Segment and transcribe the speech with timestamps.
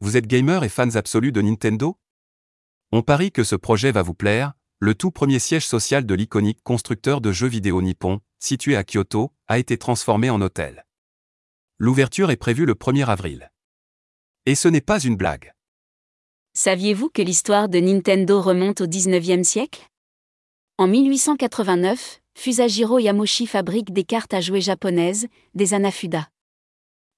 [0.00, 1.98] Vous êtes gamer et fans absolus de Nintendo?
[2.92, 4.52] On parie que ce projet va vous plaire.
[4.78, 9.32] Le tout premier siège social de l'iconique constructeur de jeux vidéo nippon, situé à Kyoto,
[9.48, 10.84] a été transformé en hôtel.
[11.78, 13.50] L'ouverture est prévue le 1er avril.
[14.44, 15.54] Et ce n'est pas une blague.
[16.52, 19.86] Saviez-vous que l'histoire de Nintendo remonte au 19e siècle?
[20.76, 26.28] En 1889, Fusajiro Yamoshi fabrique des cartes à jouer japonaises, des Anafuda.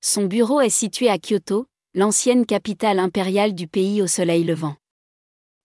[0.00, 4.76] Son bureau est situé à Kyoto, l'ancienne capitale impériale du pays au soleil levant.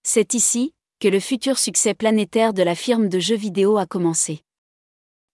[0.03, 4.41] C'est ici que le futur succès planétaire de la firme de jeux vidéo a commencé.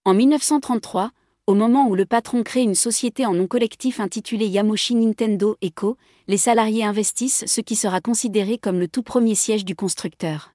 [0.05, 1.11] En 1933,
[1.45, 5.97] au moment où le patron crée une société en nom collectif intitulée Yamoshi Nintendo Eco,
[6.27, 10.53] les salariés investissent ce qui sera considéré comme le tout premier siège du constructeur.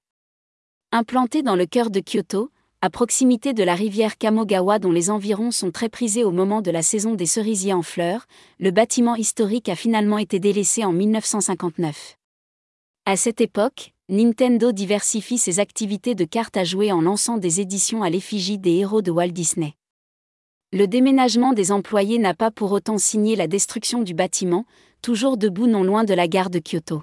[0.92, 2.50] Implanté dans le cœur de Kyoto,
[2.84, 6.70] à proximité de la rivière Kamogawa dont les environs sont très prisés au moment de
[6.70, 8.26] la saison des cerisiers en fleurs,
[8.60, 12.18] le bâtiment historique a finalement été délaissé en 1959.
[13.06, 18.02] À cette époque, Nintendo diversifie ses activités de cartes à jouer en lançant des éditions
[18.02, 19.72] à l'effigie des héros de Walt Disney.
[20.70, 24.66] Le déménagement des employés n'a pas pour autant signé la destruction du bâtiment,
[25.00, 27.02] toujours debout non loin de la gare de Kyoto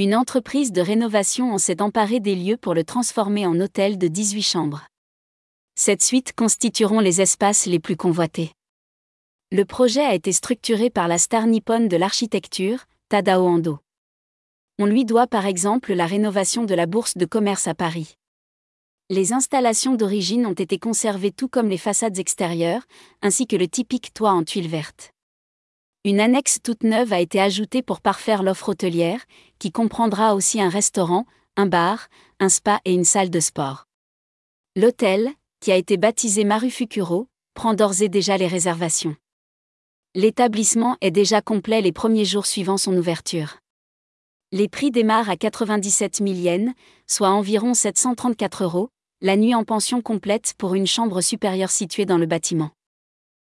[0.00, 4.08] une entreprise de rénovation en s'est emparée des lieux pour le transformer en hôtel de
[4.08, 4.86] 18 chambres.
[5.74, 8.52] Cette suite constitueront les espaces les plus convoités.
[9.52, 13.78] Le projet a été structuré par la star nippone de l'architecture, Tadao Ando.
[14.78, 18.14] On lui doit par exemple la rénovation de la bourse de commerce à Paris.
[19.10, 22.86] Les installations d'origine ont été conservées tout comme les façades extérieures,
[23.20, 25.12] ainsi que le typique toit en tuiles vertes.
[26.02, 29.22] Une annexe toute neuve a été ajoutée pour parfaire l'offre hôtelière,
[29.58, 33.86] qui comprendra aussi un restaurant, un bar, un spa et une salle de sport.
[34.76, 39.14] L'hôtel, qui a été baptisé Marufukuro, prend d'ores et déjà les réservations.
[40.14, 43.58] L'établissement est déjà complet les premiers jours suivant son ouverture.
[44.52, 46.72] Les prix démarrent à 97 000 yens,
[47.06, 48.88] soit environ 734 euros,
[49.20, 52.70] la nuit en pension complète pour une chambre supérieure située dans le bâtiment.